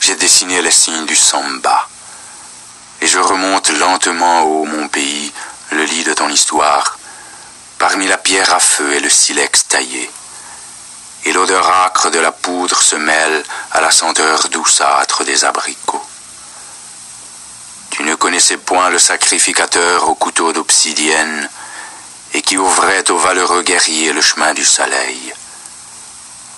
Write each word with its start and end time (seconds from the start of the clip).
j'ai 0.00 0.16
dessiné 0.16 0.62
les 0.62 0.70
signes 0.70 1.06
du 1.06 1.16
samba. 1.16 1.88
Et 3.00 3.06
je 3.06 3.18
remonte 3.18 3.70
lentement 3.70 4.42
ô 4.42 4.64
mon 4.64 4.88
pays, 4.88 5.32
le 5.70 5.84
lit 5.84 6.04
de 6.04 6.12
ton 6.12 6.28
histoire, 6.28 6.98
parmi 7.78 8.06
la 8.06 8.18
pierre 8.18 8.52
à 8.52 8.60
feu 8.60 8.94
et 8.94 9.00
le 9.00 9.10
silex 9.10 9.68
taillé. 9.68 10.10
Et 11.24 11.32
l'odeur 11.32 11.68
âcre 11.84 12.10
de 12.10 12.18
la 12.18 12.32
poudre 12.32 12.82
se 12.82 12.96
mêle 12.96 13.44
à 13.70 13.80
la 13.80 13.90
senteur 13.90 14.48
douceâtre 14.48 15.24
des 15.24 15.44
abricots. 15.44 16.04
Tu 17.90 18.02
ne 18.02 18.14
connaissais 18.16 18.56
point 18.56 18.90
le 18.90 18.98
sacrificateur 18.98 20.08
au 20.08 20.14
couteau 20.14 20.52
d'obsidienne, 20.52 21.48
et 22.34 22.42
qui 22.42 22.56
ouvrait 22.56 23.08
aux 23.10 23.18
valeureux 23.18 23.62
guerriers 23.62 24.12
le 24.12 24.22
chemin 24.22 24.54
du 24.54 24.64
soleil. 24.64 25.32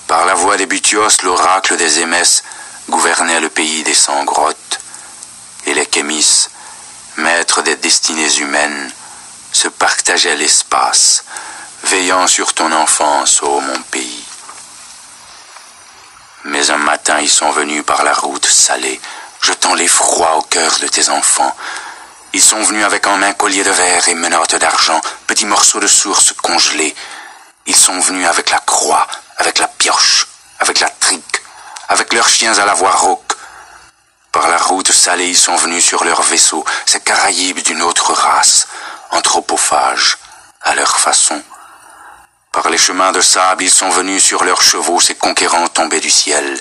Par 0.06 0.26
la 0.26 0.34
voix 0.34 0.56
des 0.56 0.66
Butios, 0.66 1.22
l'oracle 1.22 1.76
des 1.76 2.00
Émesses 2.00 2.44
gouvernait 2.90 3.40
le 3.40 3.48
pays 3.48 3.82
des 3.84 3.94
sans-grottes, 3.94 4.80
et 5.66 5.72
les 5.72 5.86
Kémis, 5.86 6.48
maîtres 7.16 7.62
des 7.62 7.76
destinées 7.76 8.36
humaines, 8.36 8.92
se 9.52 9.68
partageaient 9.68 10.36
l'espace, 10.36 11.24
veillant 11.84 12.26
sur 12.26 12.52
ton 12.52 12.70
enfance, 12.72 13.42
ô 13.42 13.60
mon 13.60 13.80
pays. 13.90 14.24
Mais 16.44 16.70
un 16.70 16.76
matin 16.76 17.20
ils 17.20 17.30
sont 17.30 17.50
venus 17.52 17.84
par 17.86 18.04
la 18.04 18.12
route 18.12 18.46
salée, 18.46 19.00
jetant 19.40 19.74
l'effroi 19.74 20.36
au 20.36 20.42
cœur 20.42 20.78
de 20.80 20.88
tes 20.88 21.08
enfants. 21.08 21.56
Ils 22.34 22.42
sont 22.42 22.62
venus 22.62 22.84
avec 22.84 23.06
en 23.06 23.16
main 23.16 23.32
collier 23.32 23.64
de 23.64 23.70
verre 23.70 24.08
et 24.08 24.14
menottes 24.14 24.56
d'argent, 24.56 25.00
petits 25.26 25.46
morceaux 25.46 25.80
de 25.80 25.86
source 25.86 26.34
congelés. 26.42 26.94
Ils 27.66 27.76
sont 27.76 27.98
venus 28.00 28.26
avec 28.26 28.50
la 28.50 28.58
croix, 28.58 29.06
avec 29.44 29.58
la 29.58 29.68
pioche, 29.68 30.26
avec 30.58 30.80
la 30.80 30.88
trique, 30.88 31.42
avec 31.90 32.14
leurs 32.14 32.28
chiens 32.28 32.56
à 32.56 32.64
la 32.64 32.72
voix 32.72 32.92
rauque. 32.92 33.34
Par 34.32 34.48
la 34.48 34.56
route 34.56 34.90
salée, 34.90 35.28
ils 35.28 35.36
sont 35.36 35.56
venus 35.56 35.84
sur 35.84 36.02
leur 36.04 36.22
vaisseau, 36.22 36.64
ces 36.86 37.00
Caraïbes 37.00 37.60
d'une 37.60 37.82
autre 37.82 38.14
race, 38.14 38.66
anthropophages, 39.10 40.16
à 40.62 40.74
leur 40.74 40.98
façon. 40.98 41.42
Par 42.52 42.70
les 42.70 42.78
chemins 42.78 43.12
de 43.12 43.20
sable, 43.20 43.64
ils 43.64 43.70
sont 43.70 43.90
venus 43.90 44.24
sur 44.24 44.44
leurs 44.44 44.62
chevaux, 44.62 44.98
ces 44.98 45.14
conquérants 45.14 45.68
tombés 45.68 46.00
du 46.00 46.10
ciel. 46.10 46.58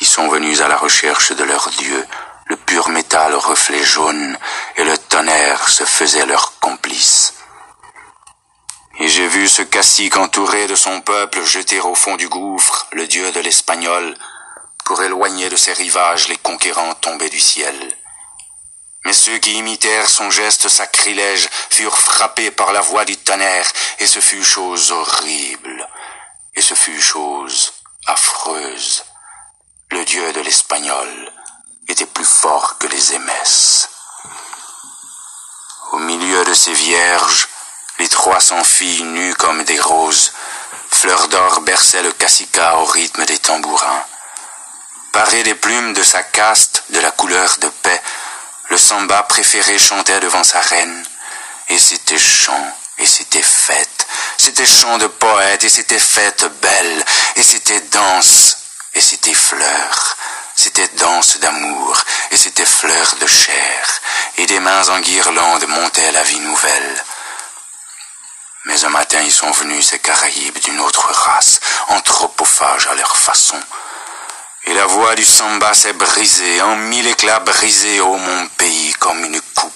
Ils 0.00 0.06
sont 0.06 0.28
venus 0.28 0.60
à 0.60 0.68
la 0.68 0.76
recherche 0.76 1.32
de 1.32 1.42
leur 1.42 1.70
Dieu, 1.70 2.06
le 2.46 2.56
pur 2.56 2.88
métal 2.88 3.34
au 3.34 3.40
reflet 3.40 3.82
jaune, 3.82 4.38
et 4.76 4.84
le 4.84 4.96
tonnerre 4.96 5.68
se 5.68 5.82
faisait 5.82 6.26
leur 6.26 6.60
complice. 6.60 7.34
Et 9.00 9.08
j'ai 9.08 9.28
vu 9.28 9.48
ce 9.48 9.62
cacique 9.62 10.16
entouré 10.16 10.66
de 10.66 10.74
son 10.74 11.00
peuple 11.00 11.44
jeter 11.44 11.80
au 11.80 11.94
fond 11.94 12.16
du 12.16 12.28
gouffre 12.28 12.88
le 12.92 13.06
dieu 13.06 13.30
de 13.30 13.40
l'espagnol, 13.40 14.16
pour 14.84 15.02
éloigner 15.02 15.48
de 15.48 15.56
ses 15.56 15.72
rivages 15.72 16.28
les 16.28 16.36
conquérants 16.38 16.94
tombés 16.94 17.30
du 17.30 17.38
ciel. 17.38 17.76
Mais 19.04 19.12
ceux 19.12 19.38
qui 19.38 19.52
imitèrent 19.52 20.08
son 20.08 20.30
geste 20.30 20.68
sacrilège 20.68 21.48
furent 21.70 21.98
frappés 21.98 22.50
par 22.50 22.72
la 22.72 22.80
voix 22.80 23.04
du 23.04 23.16
tonnerre, 23.16 23.70
et 24.00 24.06
ce 24.06 24.18
fut 24.18 24.42
chose 24.42 24.90
horrible, 24.90 25.88
et 26.54 26.60
ce 26.60 26.74
fut 26.74 27.00
chose 27.00 27.72
affreuse 28.06 29.04
le 29.90 30.04
dieu 30.04 30.32
de 30.32 30.40
l'espagnol, 30.40 31.32
était 31.88 32.06
plus 32.06 32.24
fort 32.24 32.78
que 32.78 32.88
les 32.88 33.14
émesses. 33.14 33.88
Au 35.92 35.98
milieu 35.98 36.44
de 36.44 36.52
ces 36.52 36.74
vierges, 36.74 37.47
trois 38.28 38.40
cents 38.40 38.62
filles 38.62 39.04
nues 39.04 39.34
comme 39.36 39.64
des 39.64 39.80
roses, 39.80 40.34
fleurs 40.90 41.28
d'or 41.28 41.62
berçaient 41.62 42.02
le 42.02 42.12
cassica 42.12 42.76
au 42.76 42.84
rythme 42.84 43.24
des 43.24 43.38
tambourins. 43.38 44.04
Paré 45.12 45.42
des 45.44 45.54
plumes 45.54 45.94
de 45.94 46.02
sa 46.02 46.22
caste, 46.22 46.82
de 46.90 47.00
la 47.00 47.10
couleur 47.10 47.56
de 47.62 47.68
paix, 47.68 48.02
le 48.68 48.76
samba 48.76 49.22
préféré 49.22 49.78
chantait 49.78 50.20
devant 50.20 50.44
sa 50.44 50.60
reine, 50.60 51.02
et 51.70 51.78
c'était 51.78 52.18
chant, 52.18 52.76
et 52.98 53.06
c'était 53.06 53.40
fête, 53.40 54.06
c'était 54.36 54.66
chant 54.66 54.98
de 54.98 55.06
poète, 55.06 55.64
et 55.64 55.70
c'était 55.70 55.98
fête 55.98 56.44
belle, 56.60 57.04
et 57.36 57.42
c'était 57.42 57.80
danse, 57.80 58.58
et 58.92 59.00
c'était 59.00 59.32
fleurs, 59.32 60.16
c'était 60.54 60.90
danse 60.98 61.38
d'amour, 61.38 61.96
et 62.30 62.36
c'était 62.36 62.66
fleurs 62.66 63.14
de 63.22 63.26
chair, 63.26 64.00
et 64.36 64.44
des 64.44 64.60
mains 64.60 64.86
en 64.90 65.00
guirlande 65.00 65.66
montaient 65.66 66.12
la 66.12 66.24
vie 66.24 66.40
nouvelle. 66.40 67.04
Mais 68.68 68.84
un 68.84 68.90
matin 68.90 69.20
ils 69.22 69.32
sont 69.32 69.50
venus 69.50 69.88
ces 69.88 69.98
Caraïbes 69.98 70.58
d'une 70.60 70.78
autre 70.78 71.10
race, 71.12 71.58
anthropophages 71.88 72.86
à 72.86 72.94
leur 72.94 73.16
façon. 73.16 73.60
Et 74.64 74.74
la 74.74 74.86
voix 74.86 75.16
du 75.16 75.24
samba 75.24 75.74
s'est 75.74 75.92
brisée, 75.94 76.62
en 76.62 76.76
mille 76.76 77.08
éclats 77.08 77.40
brisés, 77.40 78.00
ô 78.00 78.16
mon 78.16 78.46
pays, 78.46 78.92
comme 79.00 79.24
une 79.24 79.40
coupe. 79.56 79.72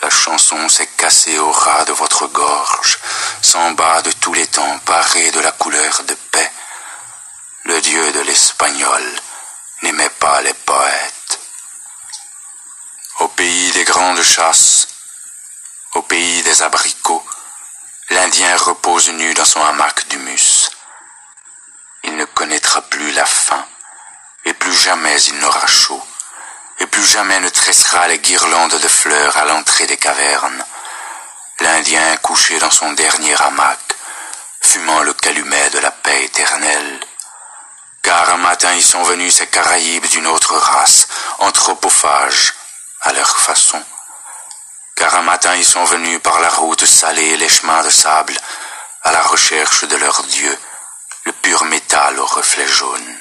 La 0.00 0.08
chanson 0.08 0.68
s'est 0.70 0.88
cassée 0.96 1.38
au 1.38 1.52
ras 1.52 1.84
de 1.84 1.92
votre 1.92 2.26
gorge, 2.28 2.98
samba 3.42 4.00
de 4.00 4.12
tous 4.12 4.32
les 4.32 4.46
temps, 4.46 4.78
paré 4.86 5.30
de 5.30 5.40
la 5.40 5.52
couleur 5.52 6.02
de 6.04 6.14
paix 6.14 6.50
le 7.64 7.80
dieu 7.80 8.12
de 8.12 8.20
l'espagnol 8.20 9.02
n'aimait 9.82 10.10
pas 10.18 10.42
les 10.42 10.54
poètes. 10.54 11.38
Au 13.20 13.28
pays 13.28 13.70
des 13.70 13.84
grandes 13.84 14.22
chasses, 14.22 14.81
au 15.94 16.02
pays 16.02 16.42
des 16.42 16.62
abricots, 16.62 17.24
l'Indien 18.10 18.56
repose 18.56 19.10
nu 19.10 19.34
dans 19.34 19.44
son 19.44 19.62
hamac 19.62 20.08
d'humus. 20.08 20.70
Il 22.04 22.16
ne 22.16 22.24
connaîtra 22.24 22.80
plus 22.82 23.12
la 23.12 23.26
faim, 23.26 23.64
et 24.44 24.54
plus 24.54 24.74
jamais 24.74 25.20
il 25.22 25.38
n'aura 25.38 25.66
chaud, 25.66 26.02
et 26.78 26.86
plus 26.86 27.04
jamais 27.04 27.40
ne 27.40 27.48
tressera 27.50 28.08
les 28.08 28.18
guirlandes 28.18 28.78
de 28.78 28.88
fleurs 28.88 29.36
à 29.36 29.44
l'entrée 29.44 29.86
des 29.86 29.98
cavernes. 29.98 30.64
L'Indien 31.60 32.16
couché 32.18 32.58
dans 32.58 32.70
son 32.70 32.92
dernier 32.94 33.34
hamac, 33.40 33.78
fumant 34.62 35.02
le 35.02 35.12
calumet 35.12 35.70
de 35.70 35.78
la 35.78 35.90
paix 35.90 36.24
éternelle, 36.24 37.00
car 38.02 38.30
un 38.30 38.38
matin 38.38 38.72
ils 38.72 38.82
sont 38.82 39.02
venus 39.02 39.36
ces 39.36 39.46
Caraïbes 39.46 40.06
d'une 40.06 40.26
autre 40.26 40.56
race, 40.56 41.06
anthropophages, 41.38 42.54
à 43.02 43.12
leur 43.12 43.36
façon. 43.36 43.82
Car 45.02 45.16
un 45.16 45.22
matin 45.22 45.56
ils 45.56 45.64
sont 45.64 45.82
venus 45.82 46.20
par 46.22 46.38
la 46.38 46.48
route 46.48 46.86
salée 46.86 47.30
et 47.30 47.36
les 47.36 47.48
chemins 47.48 47.82
de 47.82 47.90
sable, 47.90 48.38
à 49.02 49.10
la 49.10 49.20
recherche 49.20 49.82
de 49.82 49.96
leur 49.96 50.22
Dieu, 50.22 50.56
le 51.24 51.32
pur 51.32 51.64
métal 51.64 52.20
au 52.20 52.24
reflet 52.24 52.68
jaune. 52.68 53.18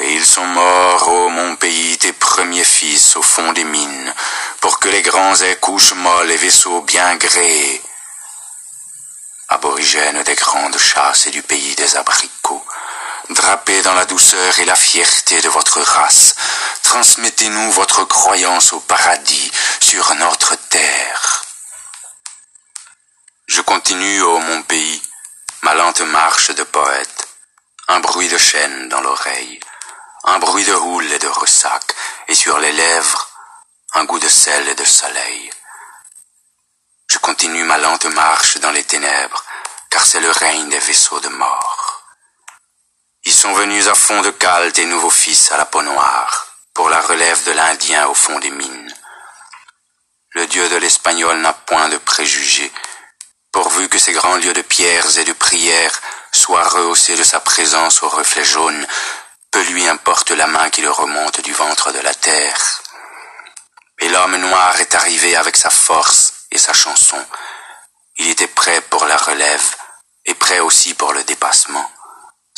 Et 0.00 0.12
ils 0.12 0.26
sont 0.26 0.44
morts, 0.44 1.08
ô 1.08 1.30
mon 1.30 1.56
pays, 1.56 1.96
tes 1.96 2.12
premiers 2.12 2.62
fils 2.78 3.16
au 3.16 3.22
fond 3.22 3.54
des 3.54 3.64
mines, 3.64 4.14
pour 4.60 4.80
que 4.80 4.90
les 4.90 5.00
grands 5.00 5.34
aient 5.40 5.56
couches 5.56 5.94
molles 5.94 6.32
et 6.32 6.36
vaisseaux 6.36 6.82
bien 6.82 7.16
gréés. 7.16 7.82
Aborigènes 9.48 10.24
des 10.24 10.34
grandes 10.34 10.76
chasses 10.76 11.26
et 11.26 11.30
du 11.30 11.42
pays 11.42 11.74
des 11.74 11.96
abricots, 11.96 12.66
drapés 13.30 13.80
dans 13.80 13.94
la 13.94 14.04
douceur 14.04 14.58
et 14.58 14.66
la 14.66 14.76
fierté 14.76 15.40
de 15.40 15.48
votre 15.48 15.80
race, 15.80 16.34
transmettez-nous 16.94 17.72
votre 17.72 18.04
croyance 18.04 18.72
au 18.72 18.78
paradis 18.78 19.50
sur 19.80 20.14
notre 20.14 20.54
terre. 20.54 21.44
Je 23.48 23.60
continue, 23.62 24.22
ô 24.22 24.38
mon 24.38 24.62
pays, 24.62 25.02
ma 25.62 25.74
lente 25.74 26.02
marche 26.02 26.52
de 26.54 26.62
poète, 26.62 27.26
un 27.88 27.98
bruit 27.98 28.28
de 28.28 28.38
chaîne 28.38 28.88
dans 28.90 29.00
l'oreille, 29.00 29.58
un 30.22 30.38
bruit 30.38 30.64
de 30.64 30.72
houle 30.72 31.10
et 31.10 31.18
de 31.18 31.26
ressac, 31.26 31.82
et 32.28 32.34
sur 32.36 32.58
les 32.60 32.72
lèvres, 32.72 33.28
un 33.94 34.04
goût 34.04 34.20
de 34.20 34.28
sel 34.28 34.68
et 34.68 34.76
de 34.76 34.84
soleil. 34.84 35.50
Je 37.10 37.18
continue 37.18 37.64
ma 37.64 37.78
lente 37.78 38.06
marche 38.06 38.58
dans 38.58 38.70
les 38.70 38.84
ténèbres, 38.84 39.42
car 39.90 40.06
c'est 40.06 40.20
le 40.20 40.30
règne 40.30 40.68
des 40.68 40.78
vaisseaux 40.78 41.18
de 41.18 41.28
mort. 41.30 42.04
Ils 43.24 43.34
sont 43.34 43.52
venus 43.54 43.88
à 43.88 43.96
fond 43.96 44.22
de 44.22 44.30
cale 44.30 44.70
des 44.70 44.86
nouveaux 44.86 45.10
fils 45.10 45.50
à 45.50 45.56
la 45.56 45.64
peau 45.64 45.82
noire, 45.82 46.53
pour 46.74 46.88
la 46.88 47.00
relève 47.00 47.44
de 47.44 47.52
l'Indien 47.52 48.06
au 48.08 48.14
fond 48.14 48.38
des 48.40 48.50
mines. 48.50 48.94
Le 50.30 50.46
dieu 50.48 50.68
de 50.68 50.76
l'espagnol 50.76 51.38
n'a 51.38 51.52
point 51.52 51.88
de 51.88 51.96
préjugés, 51.96 52.72
pourvu 53.52 53.88
que 53.88 53.98
ces 53.98 54.12
grands 54.12 54.36
lieux 54.36 54.52
de 54.52 54.62
pierres 54.62 55.16
et 55.18 55.24
de 55.24 55.32
prières 55.32 56.02
soient 56.32 56.68
rehaussés 56.68 57.16
de 57.16 57.22
sa 57.22 57.38
présence 57.38 58.02
au 58.02 58.08
reflet 58.08 58.44
jaune, 58.44 58.86
peu 59.52 59.62
lui 59.62 59.86
importe 59.86 60.32
la 60.32 60.48
main 60.48 60.68
qui 60.70 60.82
le 60.82 60.90
remonte 60.90 61.40
du 61.40 61.52
ventre 61.52 61.92
de 61.92 62.00
la 62.00 62.12
terre. 62.12 62.82
Et 64.00 64.08
l'homme 64.08 64.36
noir 64.36 64.80
est 64.80 64.96
arrivé 64.96 65.36
avec 65.36 65.56
sa 65.56 65.70
force 65.70 66.46
et 66.50 66.58
sa 66.58 66.72
chanson. 66.72 67.24
Il 68.16 68.28
était 68.28 68.48
prêt 68.48 68.80
pour 68.80 69.06
la 69.06 69.16
relève 69.16 69.76
et 70.24 70.34
prêt 70.34 70.58
aussi 70.58 70.94
pour 70.94 71.12
le 71.12 71.22
dépassement. 71.22 71.88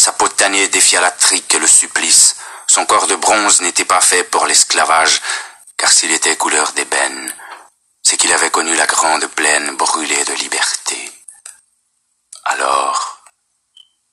Sa 0.06 0.12
peau 0.12 0.28
défia 0.28 1.00
la 1.00 1.10
trique 1.10 1.52
et 1.52 1.58
le 1.58 1.66
supplice. 1.66 2.36
Son 2.68 2.86
corps 2.86 3.08
de 3.08 3.16
bronze 3.16 3.60
n'était 3.60 3.84
pas 3.84 4.00
fait 4.00 4.22
pour 4.22 4.46
l'esclavage, 4.46 5.20
car 5.76 5.90
s'il 5.90 6.12
était 6.12 6.36
couleur 6.36 6.70
d'ébène, 6.74 7.34
c'est 8.04 8.16
qu'il 8.16 8.32
avait 8.32 8.50
connu 8.52 8.72
la 8.76 8.86
grande 8.86 9.26
plaine 9.26 9.76
brûlée 9.76 10.24
de 10.24 10.34
liberté. 10.34 11.12
Alors, 12.44 13.18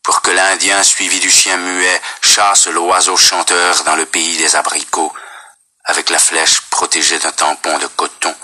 pour 0.01 0.23
que 0.23 0.31
l'Indien 0.31 0.81
suivi 0.81 1.19
du 1.19 1.29
chien 1.29 1.57
muet 1.57 2.01
chasse 2.23 2.65
l'oiseau 2.65 3.15
chanteur 3.15 3.83
dans 3.83 3.95
le 3.95 4.07
pays 4.07 4.37
des 4.37 4.55
abricots, 4.55 5.13
avec 5.83 6.09
la 6.09 6.17
flèche 6.17 6.61
protégée 6.71 7.19
d'un 7.19 7.33
tampon 7.33 7.77
de 7.77 7.85
coton, 7.85 8.35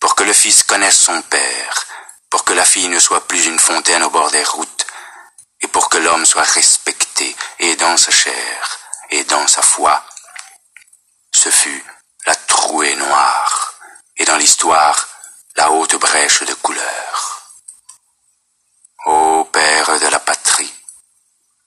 pour 0.00 0.14
que 0.14 0.22
le 0.22 0.32
fils 0.32 0.62
connaisse 0.62 0.98
son 0.98 1.20
père, 1.20 1.84
pour 2.30 2.44
que 2.44 2.54
la 2.54 2.64
fille 2.64 2.88
ne 2.88 2.98
soit 2.98 3.28
plus 3.28 3.44
une 3.44 3.58
fontaine 3.58 4.02
au 4.02 4.08
bord 4.08 4.30
des 4.30 4.44
routes, 4.44 4.86
et 5.60 5.68
pour 5.68 5.88
que 5.88 5.98
l'homme 5.98 6.18
soit 6.30 6.42
respecté, 6.42 7.34
et 7.58 7.74
dans 7.74 7.96
sa 7.96 8.12
chair, 8.12 8.78
et 9.10 9.24
dans 9.24 9.48
sa 9.48 9.62
foi. 9.62 10.00
Ce 11.34 11.50
fut 11.50 11.84
la 12.24 12.36
trouée 12.36 12.94
noire, 12.94 13.74
et 14.16 14.24
dans 14.24 14.36
l'histoire, 14.36 15.08
la 15.56 15.72
haute 15.72 15.96
brèche 15.96 16.44
de 16.44 16.54
couleur. 16.54 17.14
Ô 19.06 19.44
Père 19.46 19.98
de 19.98 20.06
la 20.06 20.20
patrie, 20.20 20.72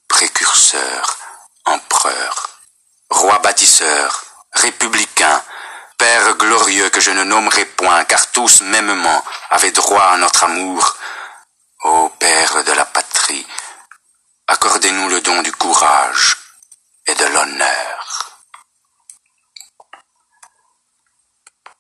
précurseur, 0.08 1.18
empereur, 1.66 2.62
roi 3.10 3.40
bâtisseur, 3.40 4.24
républicain, 4.54 5.44
Père 5.98 6.36
glorieux 6.36 6.90
que 6.90 7.02
je 7.02 7.12
ne 7.12 7.26
nommerai 7.26 7.66
point, 7.66 8.06
car 8.06 8.32
tous 8.32 8.62
mêmement 8.62 9.26
avaient 9.50 9.72
droit 9.72 10.06
à 10.14 10.18
notre 10.18 10.46
amour, 10.46 10.96
ô 11.84 12.08
Père 12.18 12.64
de 12.64 12.72
la 12.72 12.86
patrie, 12.86 13.46
accordez-nous 14.48 15.10
le 15.10 15.22
don 15.22 15.42
du 15.42 15.52
courage 15.52 16.38
et 17.08 17.16
de 17.16 17.26
l'honneur. 17.26 18.34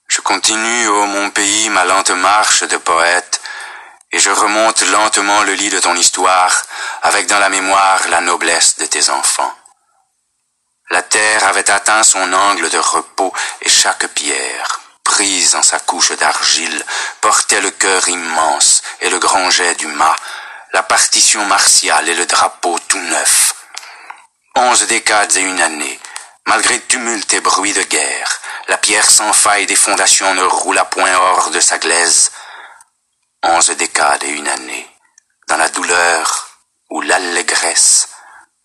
Je 0.07 0.21
continue, 0.21 0.87
ô 0.87 1.05
mon 1.05 1.31
pays, 1.31 1.69
ma 1.69 1.85
lente 1.85 2.11
marche 2.11 2.63
de 2.63 2.77
poète, 2.77 3.41
et 4.11 4.19
je 4.19 4.29
remonte 4.29 4.81
lentement 4.83 5.41
le 5.43 5.53
lit 5.53 5.71
de 5.71 5.79
ton 5.79 5.95
histoire, 5.95 6.61
avec 7.01 7.27
dans 7.27 7.39
la 7.39 7.49
mémoire 7.49 8.07
la 8.09 8.21
noblesse 8.21 8.77
de 8.77 8.85
tes 8.85 9.09
enfants. 9.09 9.53
La 10.91 11.01
terre 11.01 11.47
avait 11.47 11.69
atteint 11.71 12.03
son 12.03 12.31
angle 12.31 12.69
de 12.69 12.77
repos, 12.77 13.33
et 13.61 13.69
chaque 13.69 14.07
pierre, 14.13 14.81
prise 15.03 15.55
en 15.55 15.63
sa 15.63 15.79
couche 15.79 16.11
d'argile, 16.11 16.85
portait 17.21 17.61
le 17.61 17.71
cœur 17.71 18.07
immense 18.07 18.83
et 19.01 19.09
le 19.09 19.19
grand 19.19 19.49
jet 19.49 19.75
du 19.75 19.87
mât, 19.87 20.15
la 20.73 20.81
partition 20.81 21.45
martiale 21.45 22.09
et 22.09 22.15
le 22.15 22.25
drapeau 22.25 22.77
tout 22.87 22.99
neuf. 22.99 23.53
Onze 24.55 24.87
décades 24.87 25.37
et 25.37 25.41
une 25.41 25.61
année, 25.61 25.99
malgré 26.47 26.81
tumulte 26.81 27.33
et 27.33 27.41
bruit 27.41 27.73
de 27.73 27.83
guerre, 27.83 28.39
la 28.67 28.77
pierre 28.77 29.09
sans 29.09 29.33
faille 29.33 29.67
des 29.67 29.75
fondations 29.75 30.33
ne 30.33 30.43
roula 30.43 30.85
point 30.85 31.15
hors 31.15 31.51
de 31.51 31.59
sa 31.59 31.77
glaise, 31.77 32.31
onze 33.43 33.69
décades 33.71 34.23
et 34.23 34.29
une 34.29 34.47
année, 34.47 34.89
dans 35.47 35.57
la 35.57 35.69
douleur 35.69 36.49
ou 36.89 37.01
l'allégresse, 37.01 38.09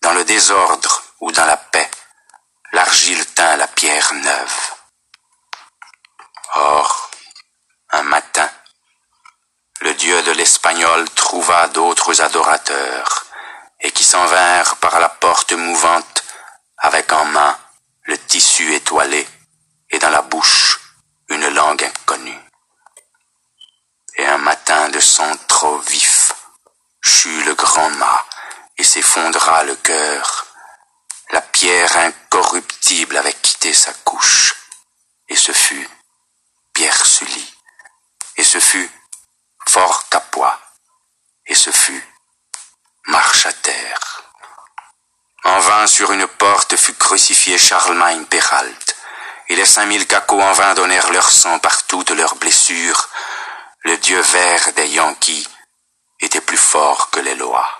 dans 0.00 0.12
le 0.12 0.24
désordre 0.24 1.02
ou 1.20 1.30
dans 1.32 1.46
la 1.46 1.56
paix, 1.56 1.90
l'argile 2.72 3.24
tint 3.34 3.56
la 3.56 3.68
pierre 3.68 4.14
neuve. 4.14 4.72
Or, 6.54 7.10
un 7.90 8.02
matin, 8.02 8.50
le 9.80 9.92
dieu 9.94 10.17
de 10.28 10.32
l'espagnol 10.34 11.08
trouva 11.10 11.68
d'autres 11.68 12.20
adorateurs, 12.20 13.24
et 13.80 13.90
qui 13.92 14.04
s'en 14.04 14.26
vinrent 14.26 14.76
par 14.76 15.00
la 15.00 15.08
porte 15.08 15.54
mouvante, 15.54 16.22
avec 16.76 17.10
en 17.12 17.24
main 17.24 17.56
le 18.02 18.18
tissu 18.18 18.74
étoilé, 18.74 19.26
et 19.88 19.98
dans 19.98 20.10
la 20.10 20.20
bouche 20.20 20.80
une 21.30 21.48
langue 21.48 21.82
inconnue 21.82 22.42
et 24.18 24.26
un 24.26 24.36
matin 24.38 24.90
de 24.90 25.00
sang 25.00 25.34
trop 25.46 25.78
vif, 25.78 26.32
chut 27.00 27.44
le 27.46 27.54
grand 27.54 27.90
mât 27.90 28.26
et 28.76 28.84
s'effondra 28.84 29.64
le 29.64 29.76
cœur. 29.76 30.46
La 31.30 31.40
pierre 31.40 31.96
incorruptible 31.96 33.16
avait 33.16 33.40
quitté 33.46 33.72
sa 33.72 33.94
couche, 34.04 34.54
et 35.28 35.36
ce 35.36 35.52
fut 35.52 35.88
Pierre 36.74 37.06
Sully, 37.06 37.54
et 38.36 38.44
ce 38.44 38.58
fut 38.58 38.90
Et 41.50 41.54
ce 41.54 41.70
fut 41.70 42.04
Marche 43.06 43.46
à 43.46 43.52
terre. 43.52 44.22
En 45.44 45.58
vain 45.60 45.86
sur 45.86 46.12
une 46.12 46.26
porte 46.26 46.76
fut 46.76 46.94
crucifié 46.94 47.56
Charlemagne 47.56 48.26
Peralt, 48.26 48.96
et 49.48 49.56
les 49.56 49.64
cinq 49.64 49.86
mille 49.86 50.06
cacots 50.06 50.42
en 50.42 50.52
vain 50.52 50.74
donnèrent 50.74 51.10
leur 51.10 51.30
sang 51.30 51.58
par 51.58 51.84
toutes 51.84 52.10
leurs 52.10 52.34
blessures, 52.34 53.08
le 53.84 53.96
dieu 53.96 54.20
vert 54.20 54.72
des 54.74 54.88
Yankees 54.88 55.48
était 56.20 56.42
plus 56.42 56.58
fort 56.58 57.08
que 57.08 57.20
les 57.20 57.34
lois. 57.36 57.70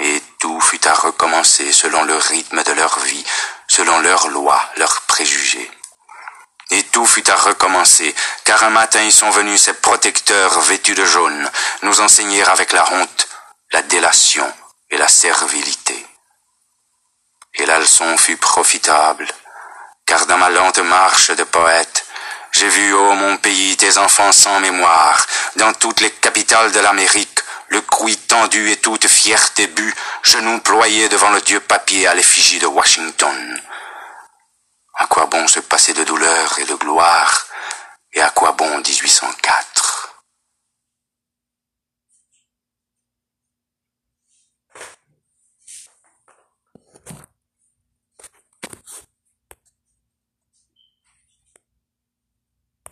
Et 0.00 0.22
tout 0.40 0.60
fut 0.62 0.86
à 0.88 0.94
recommencer 0.94 1.72
selon 1.74 2.04
le 2.04 2.16
rythme 2.16 2.62
de 2.62 2.72
leur 2.72 2.98
vie, 3.00 3.24
selon 3.68 3.98
leurs 4.00 4.28
lois, 4.28 4.62
leurs 4.78 5.02
préjugés. 5.02 5.70
Tout 6.94 7.06
fut 7.06 7.28
à 7.28 7.34
recommencer, 7.34 8.14
car 8.44 8.62
un 8.62 8.70
matin 8.70 9.02
ils 9.02 9.12
sont 9.12 9.30
venus 9.30 9.62
ces 9.62 9.72
protecteurs 9.72 10.60
vêtus 10.60 10.94
de 10.94 11.04
jaune 11.04 11.50
nous 11.82 12.00
enseigner 12.00 12.44
avec 12.44 12.72
la 12.72 12.88
honte, 12.92 13.26
la 13.72 13.82
délation 13.82 14.46
et 14.90 14.96
la 14.96 15.08
servilité. 15.08 16.06
Et 17.54 17.66
la 17.66 17.80
leçon 17.80 18.16
fut 18.16 18.36
profitable, 18.36 19.26
car 20.06 20.24
dans 20.26 20.38
ma 20.38 20.50
lente 20.50 20.78
marche 20.78 21.32
de 21.32 21.42
poète, 21.42 22.06
j'ai 22.52 22.68
vu, 22.68 22.92
ô 22.94 23.14
mon 23.14 23.38
pays, 23.38 23.76
tes 23.76 23.98
enfants 23.98 24.30
sans 24.30 24.60
mémoire, 24.60 25.26
dans 25.56 25.72
toutes 25.72 26.00
les 26.00 26.12
capitales 26.12 26.70
de 26.70 26.78
l'Amérique, 26.78 27.40
le 27.70 27.80
crouy 27.80 28.16
tendu 28.16 28.70
et 28.70 28.76
toute 28.76 29.08
fierté 29.08 29.66
bu, 29.66 29.92
genoux 30.22 30.60
ployés 30.60 31.08
devant 31.08 31.30
le 31.30 31.40
dieu 31.40 31.58
papier 31.58 32.06
à 32.06 32.14
l'effigie 32.14 32.60
de 32.60 32.66
Washington. 32.66 33.60
À 34.96 35.06
quoi 35.06 35.26
bon 35.26 35.48
se 35.48 35.58
passer 35.58 35.92
de 35.92 36.04
douleur 36.04 36.58
et 36.60 36.66
de 36.66 36.74
gloire 36.74 37.46